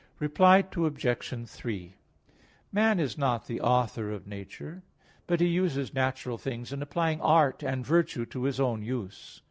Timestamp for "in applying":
6.73-7.21